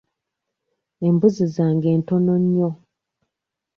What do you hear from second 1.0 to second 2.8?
Embuzi zange ntono nnyo.